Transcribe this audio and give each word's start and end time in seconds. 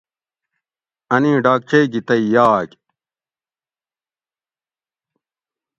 اۤن 1.13 1.23
ایں 1.27 1.39
ڈاکچئ 1.45 1.83
گی 1.91 2.01
تئ 2.07 2.21
یاگ 2.33 2.69